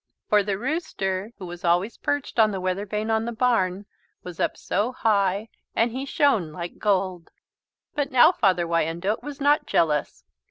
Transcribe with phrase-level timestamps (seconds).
[0.29, 3.85] For the rooster who was always perched on the weather vane on the barn
[4.23, 7.29] was up so high and he shone like gold.
[7.93, 10.23] But now Father Wyandotte was not jealous.